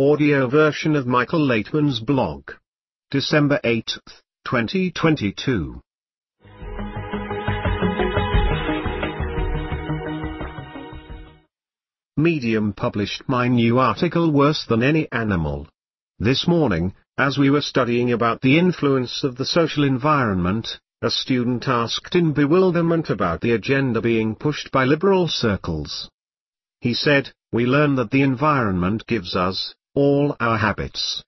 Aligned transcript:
audio 0.00 0.48
version 0.48 0.94
of 0.94 1.08
Michael 1.08 1.44
Laitman's 1.44 1.98
blog. 1.98 2.52
December 3.10 3.58
8, 3.64 3.98
2022. 4.44 5.80
Medium 12.16 12.72
published 12.74 13.24
my 13.26 13.48
new 13.48 13.80
article 13.80 14.30
Worse 14.30 14.64
Than 14.68 14.84
Any 14.84 15.10
Animal. 15.10 15.66
This 16.20 16.46
morning, 16.46 16.94
as 17.18 17.36
we 17.36 17.50
were 17.50 17.60
studying 17.60 18.12
about 18.12 18.40
the 18.40 18.56
influence 18.56 19.24
of 19.24 19.34
the 19.34 19.44
social 19.44 19.82
environment, 19.82 20.68
a 21.02 21.10
student 21.10 21.66
asked 21.66 22.14
in 22.14 22.32
bewilderment 22.32 23.10
about 23.10 23.40
the 23.40 23.50
agenda 23.50 24.00
being 24.00 24.36
pushed 24.36 24.70
by 24.70 24.84
liberal 24.84 25.26
circles. 25.26 26.08
He 26.80 26.94
said, 26.94 27.32
we 27.50 27.66
learn 27.66 27.96
that 27.96 28.12
the 28.12 28.22
environment 28.22 29.04
gives 29.08 29.34
us, 29.34 29.74
all 29.98 30.36
our 30.38 30.56
habits. 30.56 31.24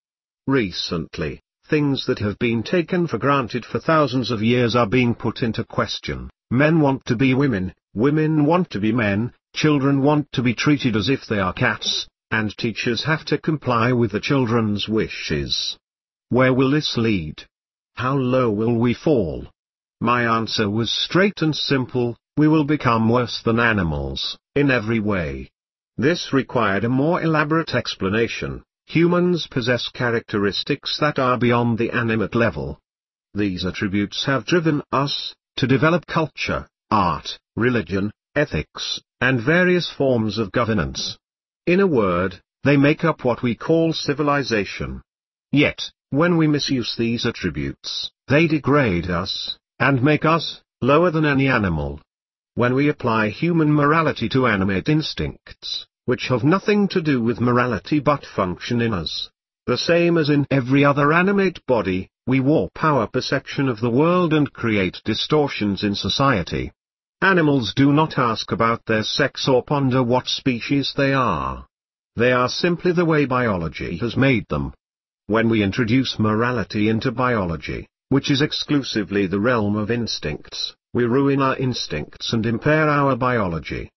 Recently, 0.46 1.40
things 1.68 2.06
that 2.06 2.20
have 2.20 2.38
been 2.38 2.62
taken 2.62 3.08
for 3.08 3.18
granted 3.18 3.64
for 3.64 3.80
thousands 3.80 4.30
of 4.30 4.44
years 4.44 4.76
are 4.76 4.86
being 4.86 5.12
put 5.12 5.42
into 5.42 5.64
question. 5.64 6.30
Men 6.52 6.78
want 6.78 7.04
to 7.06 7.16
be 7.16 7.34
women, 7.34 7.74
women 7.94 8.44
want 8.44 8.70
to 8.70 8.78
be 8.78 8.92
men, 8.92 9.32
children 9.52 10.02
want 10.02 10.30
to 10.34 10.42
be 10.42 10.54
treated 10.54 10.94
as 10.94 11.08
if 11.08 11.26
they 11.26 11.40
are 11.40 11.52
cats, 11.52 12.06
and 12.30 12.56
teachers 12.56 13.02
have 13.02 13.24
to 13.24 13.38
comply 13.38 13.90
with 13.90 14.12
the 14.12 14.20
children's 14.20 14.88
wishes. 14.88 15.76
Where 16.28 16.54
will 16.54 16.70
this 16.70 16.96
lead? 16.96 17.42
How 17.96 18.14
low 18.14 18.52
will 18.52 18.76
we 18.78 18.94
fall? 18.94 19.48
My 20.00 20.38
answer 20.38 20.70
was 20.70 20.92
straight 20.92 21.42
and 21.42 21.56
simple, 21.56 22.16
we 22.36 22.46
will 22.46 22.64
become 22.64 23.08
worse 23.08 23.42
than 23.44 23.58
animals, 23.58 24.38
in 24.54 24.70
every 24.70 25.00
way. 25.00 25.50
This 26.00 26.32
required 26.32 26.84
a 26.84 26.88
more 26.88 27.20
elaborate 27.20 27.74
explanation. 27.74 28.62
Humans 28.90 29.46
possess 29.46 29.88
characteristics 29.88 30.98
that 30.98 31.20
are 31.20 31.38
beyond 31.38 31.78
the 31.78 31.92
animate 31.92 32.34
level. 32.34 32.80
These 33.34 33.64
attributes 33.64 34.24
have 34.26 34.44
driven 34.44 34.82
us 34.90 35.32
to 35.58 35.68
develop 35.68 36.06
culture, 36.06 36.66
art, 36.90 37.38
religion, 37.54 38.10
ethics, 38.34 39.00
and 39.20 39.40
various 39.40 39.88
forms 39.88 40.38
of 40.38 40.50
governance. 40.50 41.16
In 41.68 41.78
a 41.78 41.86
word, 41.86 42.40
they 42.64 42.76
make 42.76 43.04
up 43.04 43.24
what 43.24 43.44
we 43.44 43.54
call 43.54 43.92
civilization. 43.92 45.02
Yet, 45.52 45.92
when 46.08 46.36
we 46.36 46.48
misuse 46.48 46.96
these 46.98 47.24
attributes, 47.24 48.10
they 48.26 48.48
degrade 48.48 49.08
us, 49.08 49.56
and 49.78 50.02
make 50.02 50.24
us 50.24 50.62
lower 50.80 51.12
than 51.12 51.24
any 51.24 51.46
animal. 51.46 52.00
When 52.56 52.74
we 52.74 52.88
apply 52.88 53.28
human 53.28 53.72
morality 53.72 54.28
to 54.30 54.48
animate 54.48 54.88
instincts, 54.88 55.86
which 56.10 56.26
have 56.26 56.42
nothing 56.42 56.88
to 56.88 57.00
do 57.00 57.22
with 57.22 57.40
morality 57.40 58.00
but 58.00 58.26
function 58.26 58.80
in 58.80 58.92
us, 58.92 59.30
the 59.66 59.78
same 59.78 60.18
as 60.18 60.28
in 60.28 60.44
every 60.50 60.84
other 60.84 61.12
animate 61.12 61.64
body, 61.66 62.10
we 62.26 62.40
warp 62.40 62.72
our 62.82 63.06
perception 63.06 63.68
of 63.68 63.78
the 63.78 63.96
world 64.02 64.34
and 64.34 64.52
create 64.52 65.00
distortions 65.04 65.84
in 65.84 65.94
society. 65.94 66.72
Animals 67.22 67.72
do 67.76 67.92
not 67.92 68.18
ask 68.18 68.50
about 68.50 68.84
their 68.86 69.04
sex 69.04 69.46
or 69.46 69.62
ponder 69.62 70.02
what 70.02 70.26
species 70.26 70.92
they 70.96 71.12
are. 71.12 71.64
They 72.16 72.32
are 72.32 72.48
simply 72.48 72.90
the 72.90 73.04
way 73.04 73.24
biology 73.24 73.96
has 73.98 74.16
made 74.16 74.46
them. 74.48 74.74
When 75.28 75.48
we 75.48 75.62
introduce 75.62 76.18
morality 76.18 76.88
into 76.88 77.12
biology, 77.12 77.86
which 78.08 78.32
is 78.32 78.42
exclusively 78.42 79.28
the 79.28 79.38
realm 79.38 79.76
of 79.76 79.92
instincts, 79.92 80.74
we 80.92 81.04
ruin 81.04 81.40
our 81.40 81.56
instincts 81.56 82.32
and 82.32 82.44
impair 82.46 82.88
our 82.88 83.14
biology. 83.14 83.92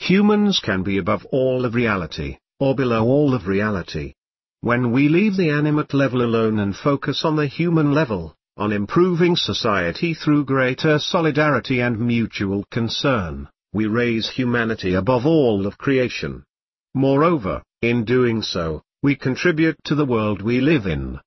Humans 0.00 0.60
can 0.60 0.82
be 0.82 0.98
above 0.98 1.26
all 1.32 1.64
of 1.64 1.74
reality, 1.74 2.38
or 2.60 2.74
below 2.74 3.04
all 3.04 3.34
of 3.34 3.46
reality. 3.46 4.14
When 4.60 4.90
we 4.90 5.08
leave 5.08 5.36
the 5.36 5.50
animate 5.50 5.94
level 5.94 6.22
alone 6.22 6.58
and 6.58 6.74
focus 6.74 7.24
on 7.24 7.36
the 7.36 7.46
human 7.46 7.92
level, 7.92 8.34
on 8.56 8.72
improving 8.72 9.36
society 9.36 10.14
through 10.14 10.44
greater 10.44 10.98
solidarity 10.98 11.80
and 11.80 12.00
mutual 12.00 12.64
concern, 12.70 13.48
we 13.72 13.86
raise 13.86 14.28
humanity 14.28 14.94
above 14.94 15.26
all 15.26 15.66
of 15.66 15.78
creation. 15.78 16.44
Moreover, 16.94 17.62
in 17.82 18.04
doing 18.04 18.42
so, 18.42 18.82
we 19.02 19.14
contribute 19.14 19.76
to 19.84 19.94
the 19.94 20.06
world 20.06 20.42
we 20.42 20.60
live 20.60 20.86
in. 20.86 21.20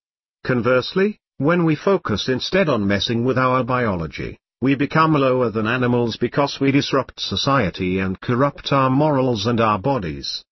Conversely, 0.44 1.20
when 1.38 1.64
we 1.64 1.76
focus 1.76 2.28
instead 2.28 2.68
on 2.68 2.86
messing 2.88 3.24
with 3.24 3.38
our 3.38 3.64
biology, 3.64 4.38
we 4.62 4.76
become 4.76 5.14
lower 5.14 5.50
than 5.50 5.66
animals 5.66 6.18
because 6.18 6.60
we 6.62 6.72
disrupt 6.72 7.20
society 7.20 7.98
and 7.98 8.22
corrupt 8.22 8.72
our 8.72 8.92
morals 8.92 9.48
and 9.48 9.60
our 9.60 9.80
bodies. 9.80 10.44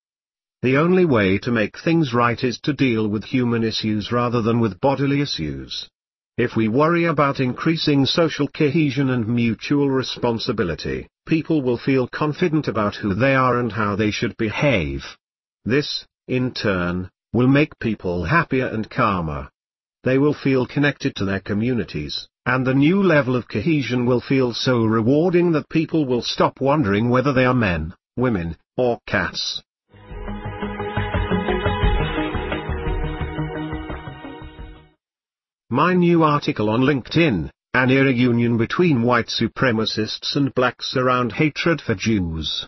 The 0.63 0.77
only 0.77 1.05
way 1.05 1.37
to 1.39 1.51
make 1.51 1.77
things 1.77 2.11
right 2.11 2.43
is 2.43 2.59
to 2.61 2.73
deal 2.73 3.07
with 3.07 3.23
human 3.23 3.63
issues 3.63 4.11
rather 4.11 4.41
than 4.41 4.59
with 4.59 4.81
bodily 4.81 5.21
issues. 5.21 5.87
If 6.37 6.55
we 6.55 6.67
worry 6.67 7.05
about 7.05 7.39
increasing 7.39 8.07
social 8.07 8.47
cohesion 8.47 9.11
and 9.11 9.27
mutual 9.27 9.91
responsibility, 9.91 11.07
people 11.27 11.61
will 11.61 11.77
feel 11.77 12.07
confident 12.07 12.67
about 12.67 12.95
who 12.95 13.13
they 13.13 13.35
are 13.35 13.59
and 13.59 13.71
how 13.71 13.95
they 13.95 14.09
should 14.09 14.35
behave. 14.37 15.03
This, 15.65 16.05
in 16.27 16.53
turn, 16.53 17.11
will 17.31 17.47
make 17.47 17.77
people 17.77 18.23
happier 18.23 18.67
and 18.67 18.89
calmer. 18.89 19.49
They 20.03 20.17
will 20.17 20.33
feel 20.33 20.65
connected 20.65 21.15
to 21.17 21.25
their 21.25 21.41
communities, 21.41 22.27
and 22.45 22.65
the 22.65 22.73
new 22.73 23.03
level 23.03 23.35
of 23.35 23.47
cohesion 23.47 24.05
will 24.05 24.21
feel 24.21 24.53
so 24.53 24.83
rewarding 24.83 25.51
that 25.51 25.69
people 25.69 26.05
will 26.05 26.21
stop 26.21 26.59
wondering 26.59 27.09
whether 27.09 27.33
they 27.33 27.45
are 27.45 27.53
men, 27.53 27.93
women, 28.15 28.57
or 28.77 28.99
cats. 29.05 29.61
My 35.69 35.93
new 35.93 36.23
article 36.23 36.69
on 36.69 36.81
LinkedIn, 36.81 37.51
an 37.75 37.91
era 37.91 38.11
union 38.11 38.57
between 38.57 39.03
white 39.03 39.27
supremacists 39.27 40.35
and 40.35 40.53
blacks 40.55 40.95
around 40.97 41.33
hatred 41.33 41.79
for 41.79 41.93
Jews. 41.93 42.67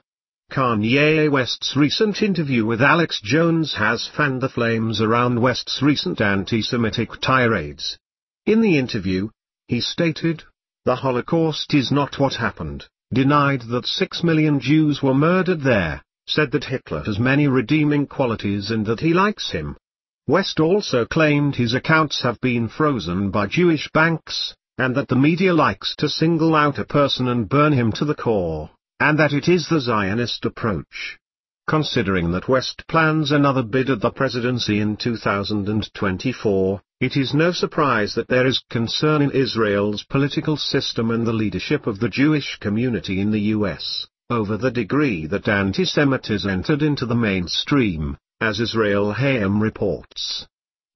Kanye 0.52 1.32
West's 1.32 1.76
recent 1.76 2.22
interview 2.22 2.66
with 2.66 2.82
Alex 2.82 3.20
Jones 3.24 3.74
has 3.74 4.08
fanned 4.16 4.42
the 4.42 4.50
flames 4.50 5.02
around 5.02 5.42
West's 5.42 5.82
recent 5.82 6.22
anti-Semitic 6.22 7.10
tirades. 7.22 7.98
In 8.46 8.62
the 8.62 8.78
interview, 8.78 9.30
he 9.72 9.80
stated, 9.80 10.44
The 10.84 10.98
Holocaust 10.98 11.74
is 11.74 11.94
not 11.94 12.20
what 12.20 12.34
happened, 12.36 12.90
denied 13.14 13.62
that 13.70 13.86
six 13.86 14.22
million 14.22 14.60
Jews 14.60 15.02
were 15.02 15.14
murdered 15.14 15.62
there, 15.62 16.04
said 16.28 16.52
that 16.52 16.66
Hitler 16.66 17.04
has 17.06 17.18
many 17.18 17.48
redeeming 17.48 18.06
qualities 18.06 18.70
and 18.70 18.86
that 18.88 19.00
he 19.00 19.14
likes 19.14 19.52
him. 19.52 19.78
West 20.28 20.60
also 20.60 21.06
claimed 21.06 21.56
his 21.56 21.74
accounts 21.74 22.22
have 22.22 22.42
been 22.42 22.68
frozen 22.68 23.32
by 23.32 23.48
Jewish 23.48 23.90
banks, 23.94 24.54
and 24.78 24.94
that 24.96 25.08
the 25.08 25.24
media 25.28 25.54
likes 25.54 25.96
to 26.00 26.10
single 26.10 26.54
out 26.54 26.78
a 26.78 26.84
person 26.84 27.30
and 27.30 27.48
burn 27.48 27.72
him 27.72 27.94
to 27.94 28.04
the 28.04 28.22
core 28.26 28.70
and 29.02 29.18
that 29.18 29.34
it 29.34 29.48
is 29.48 29.68
the 29.68 29.80
Zionist 29.80 30.46
approach. 30.46 31.18
Considering 31.72 32.34
that 32.34 32.50
West 32.50 32.86
plans 32.90 33.32
another 33.32 33.64
bid 33.64 33.90
at 33.90 34.02
the 34.02 34.12
presidency 34.12 34.82
in 34.82 34.98
2024, 34.98 36.82
it 37.00 37.16
is 37.16 37.34
no 37.34 37.54
surprise 37.54 38.14
that 38.14 38.28
there 38.28 38.46
is 38.46 38.62
concern 38.70 39.22
in 39.22 39.32
Israel's 39.32 40.04
political 40.04 40.58
system 40.58 41.12
and 41.12 41.26
the 41.26 41.32
leadership 41.32 41.88
of 41.88 42.02
the 42.02 42.10
Jewish 42.10 42.58
community 42.60 43.22
in 43.22 43.32
the 43.32 43.56
U.S., 43.56 44.06
over 44.30 44.58
the 44.58 44.70
degree 44.70 45.26
that 45.28 45.48
anti-Semitism 45.48 46.50
entered 46.50 46.82
into 46.82 47.06
the 47.06 47.16
mainstream, 47.16 48.18
as 48.42 48.60
Israel 48.60 49.14
Hayom 49.14 49.62
reports. 49.62 50.46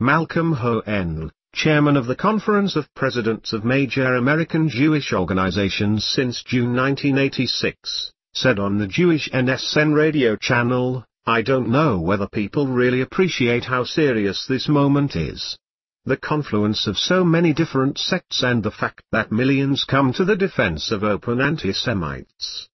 Malcolm 0.02 0.56
Hoenlein, 0.56 1.32
chairman 1.54 1.96
of 1.96 2.06
the 2.06 2.18
Conference 2.18 2.76
of 2.76 2.94
Presidents 2.94 3.54
of 3.54 3.64
Major 3.64 4.16
American 4.16 4.68
Jewish 4.68 5.14
Organizations 5.14 6.04
since 6.04 6.44
June 6.44 6.76
1986, 6.76 8.12
said 8.36 8.60
on 8.60 8.78
the 8.78 8.88
Jewish 8.88 9.30
NSN 9.32 9.96
radio 9.96 10.36
channel, 10.36 11.06
I 11.26 11.42
don't 11.42 11.70
know 11.70 12.00
whether 12.00 12.28
people 12.28 12.68
really 12.68 13.00
appreciate 13.00 13.64
how 13.64 13.86
serious 13.86 14.46
this 14.46 14.68
moment 14.68 15.16
is. 15.16 15.58
The 16.04 16.18
confluence 16.18 16.86
of 16.86 16.98
so 16.98 17.24
many 17.24 17.54
different 17.54 17.98
sects 17.98 18.44
and 18.44 18.62
the 18.62 18.72
fact 18.72 19.04
that 19.12 19.32
millions 19.32 19.86
come 19.86 20.12
to 20.14 20.26
the 20.26 20.36
defense 20.36 20.92
of 20.92 21.04
open 21.04 21.40
anti-Semites. 21.40 22.68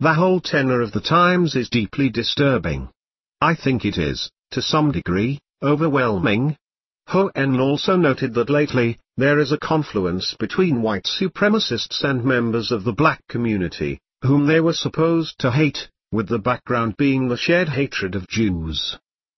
The 0.00 0.14
whole 0.14 0.40
tenor 0.40 0.80
of 0.80 0.90
the 0.90 1.00
times 1.00 1.54
is 1.54 1.70
deeply 1.70 2.10
disturbing. 2.10 2.90
I 3.40 3.54
think 3.54 3.84
it 3.84 3.96
is, 3.96 4.30
to 4.50 4.60
some 4.60 4.90
degree, 4.90 5.38
overwhelming, 5.62 6.56
Hoenlein 7.08 7.60
also 7.60 7.96
noted 7.96 8.34
that 8.34 8.48
lately, 8.50 8.98
there 9.16 9.38
is 9.38 9.52
a 9.52 9.58
confluence 9.58 10.34
between 10.38 10.82
white 10.82 11.04
supremacists 11.04 12.02
and 12.02 12.24
members 12.24 12.72
of 12.72 12.84
the 12.84 12.94
black 12.94 13.20
community, 13.28 14.00
whom 14.24 14.46
they 14.46 14.60
were 14.60 14.72
supposed 14.72 15.38
to 15.38 15.50
hate, 15.50 15.88
with 16.10 16.28
the 16.28 16.38
background 16.38 16.96
being 16.96 17.28
the 17.28 17.36
shared 17.36 17.68
hatred 17.68 18.14
of 18.14 18.26
Jews. 18.26 18.96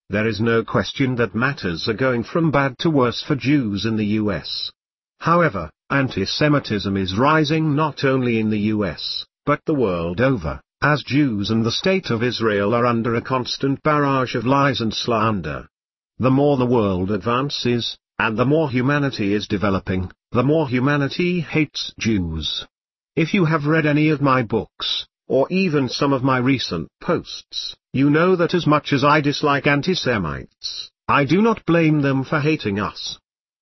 There 0.09 0.29
is 0.29 0.41
no 0.41 0.63
question 0.63 1.17
that 1.17 1.35
matters 1.35 1.89
are 1.89 1.95
going 1.95 2.23
from 2.23 2.53
bad 2.53 2.79
to 2.79 2.91
worse 2.91 3.21
for 3.21 3.35
Jews 3.35 3.85
in 3.85 3.97
the 3.97 4.21
US. 4.23 4.71
However, 5.19 5.71
anti-Semitism 5.91 6.97
is 6.97 7.19
rising 7.19 7.75
not 7.75 8.05
only 8.05 8.39
in 8.39 8.51
the 8.51 8.61
US, 8.75 9.27
but 9.45 9.61
the 9.65 9.75
world 9.75 10.21
over, 10.21 10.61
as 10.81 11.03
Jews 11.03 11.51
and 11.51 11.65
the 11.65 11.73
State 11.73 12.11
of 12.11 12.23
Israel 12.23 12.73
are 12.73 12.87
under 12.87 13.17
a 13.17 13.21
constant 13.21 13.83
barrage 13.83 14.37
of 14.37 14.47
lies 14.47 14.81
and 14.81 14.95
slander. 14.95 15.67
the 16.19 16.31
more 16.31 16.57
the 16.57 16.65
world 16.65 17.11
advances, 17.11 17.99
and 18.19 18.37
the 18.37 18.47
more 18.47 18.71
humanity 18.71 19.35
is 19.35 19.49
developing, 19.49 20.13
the 20.31 20.45
more 20.45 20.69
humanity 20.69 21.41
hates 21.41 21.93
Jews. 21.99 22.65
If 23.17 23.33
you 23.33 23.47
have 23.47 23.65
read 23.65 23.87
any 23.87 24.11
of 24.11 24.21
my 24.21 24.43
books, 24.43 25.07
or 25.27 25.47
even 25.51 25.89
some 25.89 26.13
of 26.13 26.23
my 26.23 26.37
recent 26.37 26.91
posts, 27.01 27.75
you 27.95 28.11
know 28.11 28.37
that 28.37 28.53
as 28.53 28.67
much 28.67 28.93
as 28.93 29.05
I 29.05 29.23
dislike 29.23 29.67
anti-Semites, 29.67 30.91
I 31.09 31.25
do 31.25 31.41
not 31.41 31.65
blame 31.65 32.03
them 32.03 32.25
for 32.25 32.41
hating 32.41 32.79
us. 32.79 33.19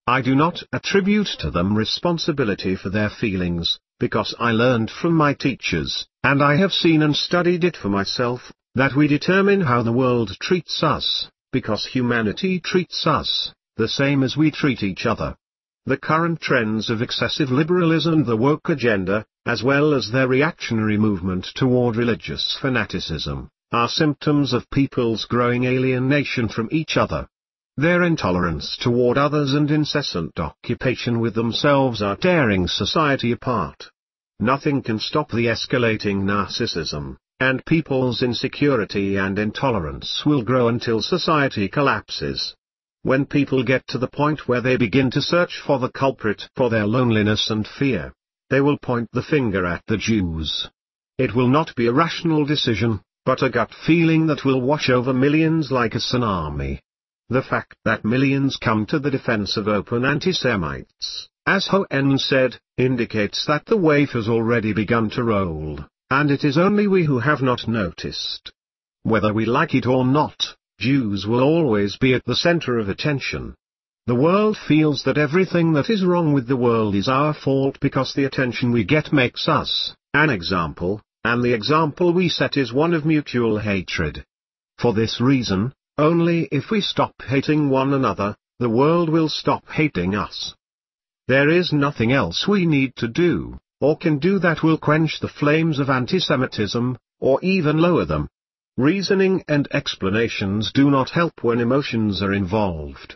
I 0.08 0.22
do 0.22 0.34
not 0.34 0.64
attribute 0.72 1.28
to 1.38 1.52
them 1.52 1.76
responsibility 1.76 2.74
for 2.74 2.90
their 2.90 3.08
feelings, 3.08 3.78
because 4.00 4.34
I 4.40 4.50
learned 4.50 4.90
from 4.90 5.14
my 5.14 5.34
teachers, 5.34 6.04
and 6.24 6.42
I 6.42 6.56
have 6.56 6.72
seen 6.72 7.00
and 7.00 7.14
studied 7.14 7.62
it 7.62 7.76
for 7.76 7.88
myself, 7.88 8.52
that 8.74 8.96
we 8.96 9.06
determine 9.06 9.60
how 9.60 9.84
the 9.84 9.92
world 9.92 10.36
treats 10.40 10.82
us, 10.82 11.30
because 11.52 11.86
humanity 11.86 12.58
treats 12.58 13.06
us, 13.06 13.52
the 13.76 13.86
same 13.86 14.24
as 14.24 14.36
we 14.36 14.50
treat 14.50 14.82
each 14.82 15.06
other. 15.06 15.36
The 15.86 15.98
current 15.98 16.40
trends 16.40 16.88
of 16.88 17.02
excessive 17.02 17.50
liberalism 17.50 18.14
and 18.14 18.26
the 18.26 18.38
woke 18.38 18.70
agenda, 18.70 19.26
as 19.44 19.62
well 19.62 19.92
as 19.92 20.10
their 20.10 20.26
reactionary 20.26 20.96
movement 20.96 21.44
toward 21.54 21.96
religious 21.96 22.56
fanaticism, 22.58 23.50
are 23.70 23.88
symptoms 23.90 24.54
of 24.54 24.70
people's 24.70 25.26
growing 25.26 25.64
alienation 25.64 26.48
from 26.48 26.70
each 26.72 26.96
other. 26.96 27.28
Their 27.76 28.02
intolerance 28.02 28.78
toward 28.78 29.19
others 29.19 29.52
and 29.52 29.70
incessant 29.70 30.40
occupation 30.40 31.20
with 31.20 31.34
themselves 31.34 32.00
are 32.00 32.16
tearing 32.16 32.66
society 32.66 33.32
apart. 33.32 33.90
Nothing 34.40 34.81
can 34.81 34.98
stop 34.98 35.31
the 35.31 35.48
escalating 35.48 36.22
narcissism, 36.22 37.19
and 37.40 37.62
people's 37.66 38.22
insecurity 38.22 39.16
and 39.16 39.38
intolerance 39.38 40.25
will 40.25 40.42
grow 40.42 40.69
until 40.69 41.02
society 41.02 41.69
collapses. 41.69 42.56
When 43.04 43.26
people 43.26 43.62
get 43.62 43.86
to 43.88 43.98
the 43.98 44.08
point 44.08 44.48
where 44.48 44.62
they 44.62 44.78
begin 44.78 45.10
to 45.10 45.20
search 45.20 45.60
for 45.60 45.78
the 45.78 45.90
culprit 45.90 46.48
for 46.56 46.70
their 46.70 46.86
loneliness 46.86 47.50
and 47.50 47.68
fear, 47.68 48.14
they 48.48 48.62
will 48.62 48.78
point 48.78 49.10
the 49.12 49.22
finger 49.22 49.66
at 49.66 49.82
the 49.86 49.98
Jews. 49.98 50.70
It 51.18 51.34
will 51.34 51.48
not 51.48 51.74
be 51.76 51.86
a 51.86 51.92
rational 51.92 52.46
decision, 52.46 53.02
but 53.26 53.42
a 53.42 53.50
gut 53.50 53.74
feeling 53.86 54.26
that 54.28 54.46
will 54.46 54.62
wash 54.62 54.88
over 54.88 55.12
millions 55.12 55.70
like 55.70 55.94
a 55.94 55.98
tsunami. 55.98 56.80
The 57.28 57.42
fact 57.42 57.76
that 57.84 58.06
millions 58.06 58.56
come 58.56 58.86
to 58.86 58.98
the 58.98 59.10
defense 59.10 59.58
of 59.58 59.68
open 59.68 60.06
anti-Semites, 60.06 61.28
as 61.44 61.68
Hoenlein 61.68 62.18
said, 62.18 62.58
indicates 62.78 63.44
that 63.44 63.66
the 63.66 63.76
wave 63.76 64.12
has 64.12 64.30
already 64.30 64.72
begun 64.72 65.10
to 65.10 65.24
roll, 65.24 65.78
and 66.08 66.30
it 66.30 66.42
is 66.42 66.56
only 66.56 66.86
we 66.86 67.04
who 67.04 67.18
have 67.18 67.42
not 67.42 67.68
noticed. 67.68 68.50
Whether 69.02 69.34
we 69.34 69.44
like 69.44 69.74
it 69.74 69.84
or 69.84 70.06
not, 70.06 70.56
Jews 70.84 71.26
will 71.26 71.42
always 71.42 71.96
be 71.96 72.12
at 72.12 72.26
the 72.26 72.36
center 72.36 72.78
of 72.78 72.90
attention. 72.90 73.54
The 74.06 74.14
world 74.14 74.58
feels 74.58 75.02
that 75.04 75.16
everything 75.16 75.72
that 75.72 75.88
is 75.88 76.04
wrong 76.04 76.34
with 76.34 76.46
the 76.46 76.58
world 76.58 76.94
is 76.94 77.08
our 77.08 77.32
fault 77.32 77.78
because 77.81 78.12
the 78.12 78.26
attention 78.26 78.70
we 78.70 78.84
get 78.84 79.10
makes 79.10 79.48
us 79.48 79.94
an 80.12 80.28
example, 80.28 81.00
and 81.25 81.42
the 81.42 81.54
example 81.54 82.12
we 82.12 82.28
set 82.28 82.58
is 82.58 82.70
one 82.70 82.92
of 82.92 83.06
mutual 83.06 83.56
hatred. 83.56 84.26
For 84.76 84.92
this 84.92 85.22
reason, 85.22 85.72
only 85.96 86.48
if 86.52 86.70
we 86.70 86.82
stop 86.82 87.14
hating 87.22 87.70
one 87.70 87.94
another, 87.94 88.36
the 88.58 88.69
world 88.69 89.08
will 89.08 89.31
stop 89.31 89.66
hating 89.70 90.14
us. 90.14 90.54
There 91.28 91.48
is 91.48 91.72
nothing 91.72 92.12
else 92.12 92.46
we 92.46 92.66
need 92.66 92.94
to 92.96 93.08
do, 93.08 93.58
or 93.81 93.96
can 93.96 94.19
do 94.19 94.38
that 94.40 94.62
will 94.62 94.76
quench 94.76 95.19
the 95.20 95.28
flames 95.40 95.78
of 95.78 95.86
antisemitism, 95.86 96.98
or 97.20 97.40
even 97.40 97.78
lower 97.78 98.04
them. 98.04 98.28
Reasoning 98.76 99.44
and 99.46 99.68
explanations 99.70 100.72
do 100.72 100.90
not 100.90 101.10
help 101.10 101.44
when 101.44 101.60
emotions 101.60 102.20
are 102.20 102.32
involved. 102.32 103.14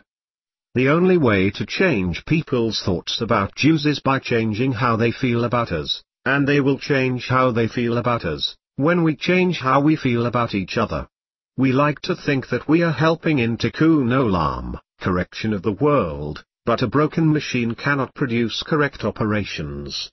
The 0.76 0.88
only 0.88 1.16
way 1.16 1.50
to 1.50 1.66
change 1.66 2.25
people's 2.26 2.81
thoughts 2.81 3.20
about 3.20 3.56
Jews 3.56 3.84
is 3.84 3.99
by 3.99 4.20
changing 4.20 4.70
how 4.70 4.94
they 4.94 5.10
feel 5.10 5.43
about 5.43 5.72
us, 5.72 6.05
and 6.25 6.46
they 6.46 6.60
will 6.60 6.78
change 6.78 7.26
how 7.26 7.50
they 7.50 7.66
feel 7.66 7.99
about 7.99 8.25
us, 8.25 8.56
when 8.76 9.02
we 9.02 9.16
change 9.16 9.58
how 9.58 9.81
we 9.81 9.96
feel 9.96 10.26
about 10.26 10.55
each 10.55 10.76
other. 10.76 11.08
We 11.56 11.72
like 11.72 11.99
to 12.02 12.14
think 12.14 12.50
that 12.50 12.69
we 12.69 12.84
are 12.84 12.93
helping 12.93 13.40
in 13.40 13.56
tikkun 13.56 14.12
olam, 14.12 14.78
correction 15.00 15.52
of 15.52 15.62
the 15.62 15.72
world, 15.72 16.44
but 16.66 16.82
a 16.82 16.87
broken 16.87 17.32
machine 17.32 17.75
cannot 17.75 18.14
produce 18.14 18.62
correct 18.62 19.02
operations. 19.02 20.08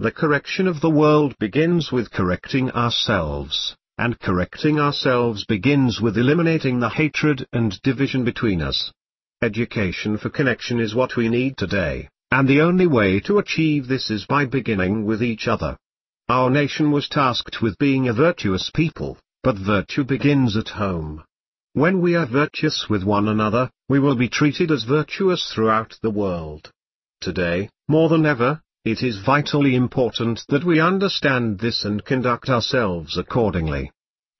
The 0.00 0.10
correction 0.10 0.66
of 0.66 0.80
the 0.80 0.90
world 0.90 1.38
begins 1.38 1.92
with 1.92 2.10
correcting 2.10 2.72
ourselves, 2.72 3.76
and 3.98 4.18
correcting 4.20 4.78
ourselves 4.78 5.44
begins 5.44 6.00
with 6.00 6.16
eliminating 6.16 6.78
the 6.78 6.88
hatred 6.88 7.46
and 7.52 7.82
division 7.82 8.24
between 8.24 8.62
us. 8.62 8.92
Education 9.42 10.16
for 10.16 10.30
connection 10.30 10.80
is 10.80 10.94
what 10.94 11.16
we 11.16 11.28
need 11.28 11.56
today, 11.56 12.08
and 12.30 12.48
the 12.48 12.60
only 12.60 12.86
way 12.86 13.20
to 13.20 13.38
achieve 13.38 13.88
this 13.88 14.10
is 14.10 14.24
by 14.26 14.44
beginning 14.44 15.04
with 15.04 15.22
each 15.22 15.48
other. 15.48 15.76
Our 16.28 16.50
nation 16.50 16.90
was 16.92 17.08
tasked 17.08 17.60
with 17.60 17.78
being 17.78 18.08
a 18.08 18.12
virtuous 18.12 18.70
people, 18.74 19.18
but 19.42 19.56
virtue 19.56 20.04
begins 20.04 20.56
at 20.56 20.68
home. 20.68 21.24
When 21.72 22.00
we 22.00 22.16
are 22.16 22.26
virtuous 22.26 22.86
with 22.88 23.02
one 23.02 23.28
another, 23.28 23.70
we 23.88 23.98
will 23.98 24.16
be 24.16 24.28
treated 24.28 24.70
as 24.70 24.84
virtuous 24.84 25.52
throughout 25.52 25.96
the 26.02 26.10
world. 26.10 26.70
Today, 27.20 27.70
more 27.88 28.08
than 28.08 28.26
ever, 28.26 28.60
it 28.84 29.02
is 29.02 29.18
vitally 29.24 29.74
important 29.74 30.40
that 30.48 30.64
we 30.64 30.80
understand 30.80 31.58
this 31.58 31.84
and 31.84 32.04
conduct 32.04 32.48
ourselves 32.48 33.18
accordingly. 33.18 33.90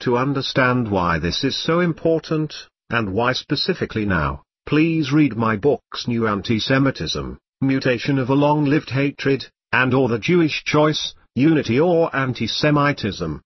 To 0.01 0.17
understand 0.17 0.91
why 0.91 1.19
this 1.19 1.45
is 1.45 1.57
so 1.63 1.81
important, 1.81 2.55
and 2.91 3.13
why 3.13 3.33
specifically 3.33 4.05
now, 4.05 4.43
please 4.67 5.13
read 5.13 5.37
my 5.37 5.57
books 5.57 6.07
New 6.07 6.27
Anti-Semitism, 6.27 7.39
Mutation 7.61 8.19
of 8.19 8.31
a 8.31 8.35
Long-Lived 8.35 8.91
Hatred, 8.91 9.47
and 9.73 9.93
or 9.93 10.09
The 10.09 10.19
Jewish 10.19 10.63
Choice, 10.65 11.15
Unity 11.35 11.81
or 11.81 12.15
Anti-Semitism. 12.15 13.43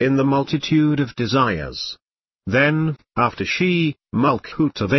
in 0.00 0.16
the 0.16 0.24
multitude 0.24 1.00
of 1.00 1.14
desires. 1.16 1.96
Then, 2.46 2.96
after 3.16 3.44
she, 3.44 3.96
Malchut 4.12 4.80
of 4.82 4.92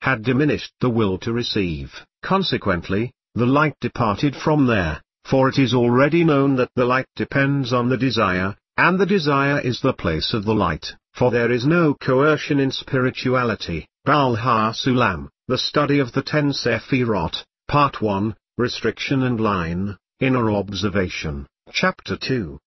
had 0.00 0.22
diminished 0.22 0.72
the 0.80 0.90
will 0.90 1.18
to 1.18 1.32
receive, 1.32 2.04
consequently, 2.22 3.12
the 3.34 3.46
light 3.46 3.74
departed 3.80 4.36
from 4.36 4.66
there, 4.66 5.02
for 5.24 5.48
it 5.48 5.58
is 5.58 5.74
already 5.74 6.22
known 6.22 6.54
that 6.56 6.70
the 6.76 6.84
light 6.84 7.06
depends 7.16 7.72
on 7.72 7.88
the 7.88 7.96
desire, 7.96 8.54
and 8.76 8.98
the 8.98 9.06
desire 9.06 9.58
is 9.60 9.80
the 9.80 9.92
place 9.92 10.32
of 10.32 10.44
the 10.44 10.54
light, 10.54 10.94
for 11.12 11.30
there 11.30 11.50
is 11.50 11.66
no 11.66 11.94
coercion 11.94 12.60
in 12.60 12.70
spirituality. 12.70 13.88
Baal 14.04 14.36
HaSulam, 14.36 15.30
the 15.48 15.58
study 15.58 15.98
of 15.98 16.12
the 16.12 16.22
ten 16.22 16.52
Sephirot, 16.52 17.44
Part 17.66 18.00
1, 18.00 18.36
Restriction 18.58 19.22
and 19.22 19.40
Line, 19.40 19.96
Inner 20.20 20.50
Observation, 20.50 21.46
Chapter 21.72 22.16
2. 22.16 22.58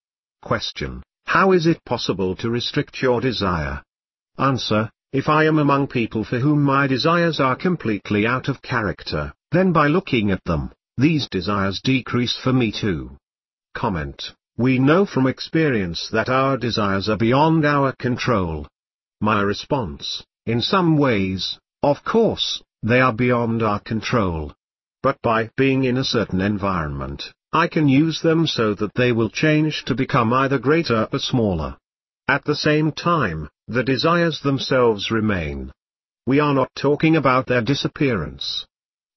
Question. 0.42 1.04
How 1.28 1.52
is 1.52 1.68
it 1.68 1.84
possible 1.84 2.38
to 2.38 2.50
restrict 2.50 3.02
your 3.02 3.20
desire? 3.20 3.84
Answer, 4.40 4.90
if 5.12 5.28
I 5.28 5.44
am 5.44 5.60
among 5.60 5.88
people 5.88 6.24
for 6.24 6.40
whom 6.40 6.64
my 6.64 6.88
desires 6.88 7.42
are 7.42 7.58
completely 7.58 8.26
out 8.26 8.48
of 8.48 8.62
character, 8.62 9.34
then 9.52 9.74
by 9.74 9.88
looking 9.88 10.32
at 10.32 10.44
them, 10.46 10.72
these 10.98 11.28
desires 11.28 11.82
decrease 11.84 12.38
for 12.42 12.54
me 12.54 12.72
too. 12.72 13.18
Comment. 13.76 14.34
We 14.58 14.80
know 14.80 15.06
from 15.06 15.28
experience 15.28 16.10
that 16.14 16.30
our 16.30 16.56
desires 16.56 17.10
are 17.10 17.18
beyond 17.18 17.66
our 17.66 17.92
control. 17.92 18.66
My 19.20 19.42
response, 19.42 20.24
in 20.46 20.62
some 20.62 20.98
ways, 20.98 21.60
of 21.84 22.06
course, 22.06 22.64
they 22.84 23.02
are 23.02 23.14
beyond 23.14 23.62
our 23.62 23.82
control. 23.82 24.54
But 25.04 25.22
by 25.22 25.50
being 25.58 25.84
in 25.84 25.98
a 25.98 26.06
certain 26.06 26.40
environment, 26.40 27.34
I 27.54 27.68
can 27.68 27.88
use 27.88 28.22
them 28.22 28.46
so 28.46 28.74
that 28.76 28.94
they 28.96 29.12
will 29.12 29.30
change 29.30 29.86
to 29.86 29.96
become 29.96 30.34
either 30.34 30.60
greater 30.60 31.08
or 31.12 31.20
smaller. 31.20 31.78
At 32.28 32.44
the 32.44 32.56
same 32.56 32.92
time, 32.92 33.50
the 33.68 33.84
desires 33.84 34.42
themselves 34.42 35.12
remain. 35.12 35.72
We 36.26 36.40
are 36.42 36.54
not 36.54 36.70
talking 36.76 37.16
about 37.16 37.46
their 37.48 37.62
disappearance. 37.62 38.66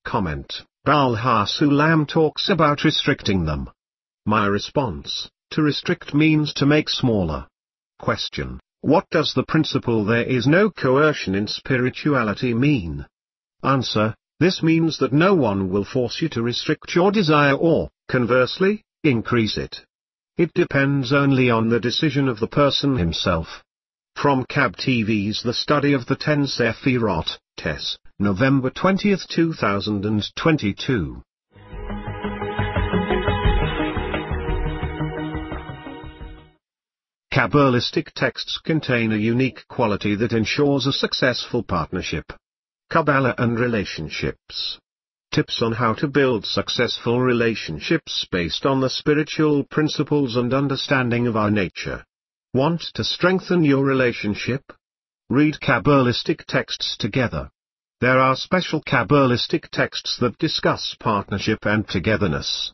Comment. 0.04 0.64
Baal 0.84 1.16
HaSulam 1.16 2.06
talks 2.06 2.48
about 2.48 2.84
restricting 2.84 3.44
them. 3.44 3.68
My 4.26 4.46
response, 4.46 5.28
to 5.50 5.62
restrict 5.62 6.14
means 6.14 6.54
to 6.54 6.66
make 6.66 6.88
smaller. 6.88 7.48
Question. 7.98 8.60
What 8.82 9.10
does 9.10 9.34
the 9.34 9.42
principle 9.42 10.04
there 10.04 10.22
is 10.22 10.46
no 10.46 10.70
coercion 10.70 11.34
in 11.34 11.48
spirituality 11.48 12.54
mean? 12.54 13.06
Answer. 13.62 14.14
This 14.40 14.62
means 14.62 14.98
that 14.98 15.12
no 15.12 15.34
one 15.36 15.68
will 15.68 15.84
force 15.84 16.20
you 16.20 16.28
to 16.30 16.42
restrict 16.42 16.96
your 16.96 17.12
desire 17.12 17.54
or, 17.54 17.90
Conversely, 18.10 18.82
increase 19.04 19.56
it. 19.56 19.86
It 20.36 20.52
depends 20.52 21.12
only 21.12 21.48
on 21.48 21.68
the 21.68 21.78
decision 21.78 22.26
of 22.26 22.40
the 22.40 22.48
person 22.48 22.96
himself. 22.96 23.62
From 24.16 24.44
KAB 24.46 24.74
TV's 24.76 25.44
The 25.44 25.54
Study 25.54 25.92
of 25.92 26.06
the 26.06 26.16
Ten 26.16 26.46
Sephirot, 26.46 27.38
TES, 27.56 27.98
November 28.18 28.70
20, 28.70 29.14
2022. 29.28 31.22
Kabbalistic 37.32 38.10
texts 38.16 38.58
contain 38.64 39.12
a 39.12 39.16
unique 39.16 39.68
quality 39.68 40.16
that 40.16 40.32
ensures 40.32 40.86
a 40.86 40.92
successful 40.92 41.62
partnership. 41.62 42.32
Kabbalah 42.90 43.36
and 43.38 43.56
relationships. 43.56 44.76
Tips 45.30 45.62
on 45.62 45.70
how 45.70 45.94
to 45.94 46.08
build 46.08 46.44
successful 46.44 47.20
relationships 47.20 48.26
based 48.32 48.66
on 48.66 48.80
the 48.80 48.90
spiritual 48.90 49.62
principles 49.62 50.34
and 50.34 50.52
understanding 50.52 51.28
of 51.28 51.36
our 51.36 51.52
nature. 51.52 52.04
Want 52.52 52.82
to 52.94 53.04
strengthen 53.04 53.62
your 53.62 53.84
relationship? 53.84 54.72
Read 55.28 55.58
Kabbalistic 55.62 56.46
texts 56.46 56.96
together. 56.98 57.48
There 58.00 58.18
are 58.18 58.34
special 58.34 58.82
Kabbalistic 58.82 59.68
texts 59.70 60.18
that 60.18 60.38
discuss 60.38 60.96
partnership 60.98 61.60
and 61.62 61.86
togetherness. 61.86 62.72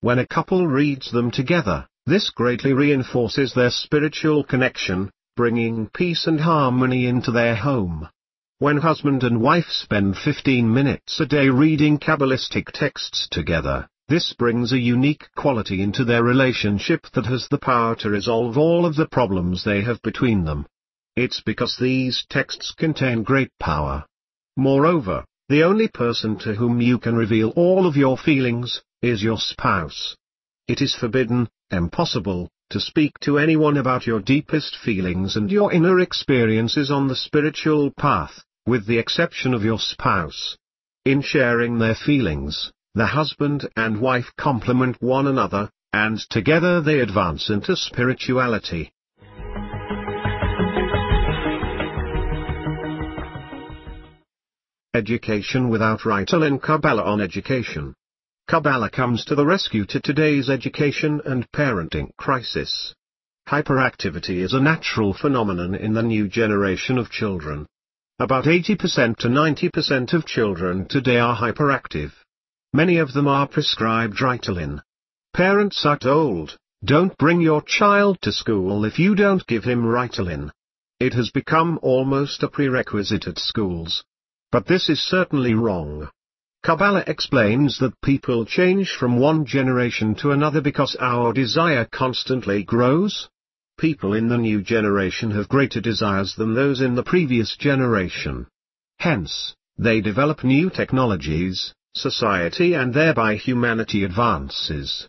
When 0.00 0.20
a 0.20 0.28
couple 0.28 0.68
reads 0.68 1.10
them 1.10 1.32
together, 1.32 1.88
this 2.06 2.30
greatly 2.30 2.72
reinforces 2.72 3.52
their 3.52 3.70
spiritual 3.70 4.44
connection, 4.44 5.10
bringing 5.34 5.88
peace 5.88 6.28
and 6.28 6.40
harmony 6.40 7.06
into 7.06 7.32
their 7.32 7.56
home. 7.56 8.08
When 8.58 8.78
husband 8.78 9.22
and 9.22 9.42
wife 9.42 9.68
spend 9.68 10.16
15 10.16 10.72
minutes 10.72 11.20
a 11.20 11.26
day 11.26 11.50
reading 11.50 11.98
Kabbalistic 11.98 12.72
texts 12.72 13.28
together, 13.30 13.86
this 14.08 14.32
brings 14.32 14.72
a 14.72 14.78
unique 14.78 15.28
quality 15.36 15.82
into 15.82 16.06
their 16.06 16.22
relationship 16.22 17.02
that 17.12 17.26
has 17.26 17.48
the 17.48 17.58
power 17.58 17.94
to 17.96 18.08
resolve 18.08 18.56
all 18.56 18.86
of 18.86 18.96
the 18.96 19.08
problems 19.08 19.62
they 19.62 19.82
have 19.82 20.00
between 20.00 20.46
them. 20.46 20.64
It's 21.16 21.42
because 21.42 21.76
these 21.76 22.24
texts 22.30 22.72
contain 22.72 23.24
great 23.24 23.50
power. 23.60 24.06
Moreover, 24.56 25.26
the 25.50 25.62
only 25.62 25.88
person 25.88 26.38
to 26.38 26.54
whom 26.54 26.80
you 26.80 26.98
can 26.98 27.14
reveal 27.14 27.50
all 27.50 27.86
of 27.86 27.94
your 27.94 28.16
feelings, 28.16 28.80
is 29.02 29.22
your 29.22 29.36
spouse. 29.36 30.16
It 30.66 30.80
is 30.80 30.94
forbidden, 30.94 31.50
impossible, 31.70 32.48
to 32.70 32.80
speak 32.80 33.12
to 33.20 33.38
anyone 33.38 33.76
about 33.76 34.06
your 34.06 34.20
deepest 34.20 34.76
feelings 34.76 35.36
and 35.36 35.52
your 35.52 35.72
inner 35.72 36.00
experiences 36.00 36.90
on 36.90 37.06
the 37.06 37.14
spiritual 37.14 37.92
path, 37.92 38.42
with 38.66 38.86
the 38.86 38.98
exception 38.98 39.54
of 39.54 39.62
your 39.62 39.78
spouse. 39.78 40.56
In 41.04 41.22
sharing 41.22 41.78
their 41.78 41.94
feelings, 41.94 42.72
the 42.94 43.06
husband 43.06 43.68
and 43.76 44.00
wife 44.00 44.32
complement 44.36 45.00
one 45.00 45.26
another, 45.26 45.70
and 45.92 46.18
together 46.30 46.80
they 46.80 46.98
advance 46.98 47.48
into 47.48 47.76
spirituality. 47.76 48.92
Education 54.94 55.68
without 55.68 56.00
Ritalin 56.00 56.60
Kabbalah 56.60 57.04
on 57.04 57.20
Education 57.20 57.94
Kabbalah 58.48 58.90
comes 58.90 59.24
to 59.26 59.34
the 59.34 59.44
rescue 59.44 59.84
to 59.86 60.00
today's 60.00 60.48
education 60.48 61.20
and 61.24 61.46
parenting 61.52 62.10
crisis. 62.16 62.94
Hyperactivity 63.48 64.38
is 64.42 64.54
a 64.54 64.60
natural 64.60 65.12
phenomenon 65.12 65.74
in 65.74 65.94
the 65.94 66.02
new 66.02 66.28
generation 66.28 66.96
of 66.96 67.10
children. 67.10 67.66
About 68.18 68.46
80% 68.46 69.18
to 69.18 69.28
90% 69.28 70.14
of 70.14 70.24
children 70.24 70.86
today 70.88 71.18
are 71.18 71.36
hyperactive. 71.36 72.12
Many 72.72 72.96
of 72.96 73.12
them 73.12 73.28
are 73.28 73.46
prescribed 73.46 74.20
Ritalin. 74.20 74.80
Parents 75.34 75.84
are 75.84 75.98
told, 75.98 76.56
don't 76.82 77.14
bring 77.18 77.42
your 77.42 77.60
child 77.60 78.16
to 78.22 78.32
school 78.32 78.86
if 78.86 78.98
you 78.98 79.14
don't 79.14 79.46
give 79.46 79.64
him 79.64 79.84
Ritalin. 79.84 80.50
It 80.98 81.12
has 81.12 81.28
become 81.28 81.78
almost 81.82 82.42
a 82.42 82.48
prerequisite 82.48 83.26
at 83.26 83.38
schools. 83.38 84.02
But 84.50 84.66
this 84.66 84.88
is 84.88 85.02
certainly 85.02 85.52
wrong. 85.52 86.08
Kabbalah 86.62 87.04
explains 87.06 87.78
that 87.80 88.00
people 88.00 88.46
change 88.46 88.96
from 88.98 89.18
one 89.18 89.44
generation 89.44 90.14
to 90.20 90.30
another 90.30 90.62
because 90.62 90.96
our 90.98 91.34
desire 91.34 91.84
constantly 91.84 92.62
grows. 92.62 93.28
People 93.78 94.14
in 94.14 94.28
the 94.28 94.38
new 94.38 94.62
generation 94.62 95.32
have 95.32 95.50
greater 95.50 95.82
desires 95.82 96.34
than 96.34 96.54
those 96.54 96.80
in 96.80 96.94
the 96.94 97.02
previous 97.02 97.54
generation. 97.56 98.46
Hence, 98.98 99.54
they 99.76 100.00
develop 100.00 100.42
new 100.42 100.70
technologies, 100.70 101.74
society 101.94 102.72
and 102.72 102.94
thereby 102.94 103.36
humanity 103.36 104.02
advances. 104.02 105.06